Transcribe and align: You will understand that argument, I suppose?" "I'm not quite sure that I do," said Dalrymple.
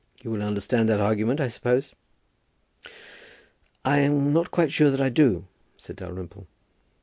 You 0.23 0.31
will 0.31 0.41
understand 0.41 0.89
that 0.89 0.99
argument, 0.99 1.39
I 1.39 1.47
suppose?" 1.47 1.93
"I'm 3.85 4.33
not 4.33 4.49
quite 4.49 4.71
sure 4.73 4.89
that 4.89 4.99
I 4.99 5.09
do," 5.09 5.45
said 5.77 5.97
Dalrymple. 5.97 6.47